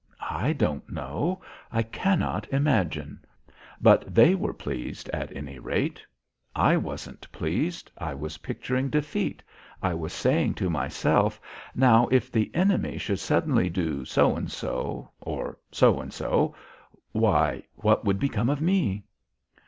[0.31, 1.41] I don't know.
[1.71, 3.23] I cannot imagine.
[3.79, 6.03] But they were pleased, at any rate.
[6.55, 7.91] I wasn't pleased.
[7.99, 9.43] I was picturing defeat.
[9.79, 11.39] I was saying to myself:
[11.75, 16.55] "Now if the enemy should suddenly do so and so, or so and so,
[17.11, 19.03] why what would become of me?"